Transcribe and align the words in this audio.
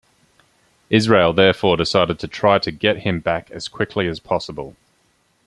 Israel 0.89 1.31
therefore 1.31 1.77
decided 1.77 2.17
to 2.17 2.27
try 2.27 2.57
to 2.57 2.71
get 2.71 3.03
him 3.03 3.19
back 3.19 3.51
as 3.51 3.67
quickly 3.67 4.07
as 4.07 4.19
possible. 4.19 4.75